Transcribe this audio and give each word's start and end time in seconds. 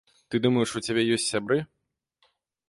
Ты 0.35 0.39
думаеш, 0.45 0.71
у 0.79 0.83
цябе 0.87 1.03
ёсць 1.17 1.27
сябры? 1.35 1.59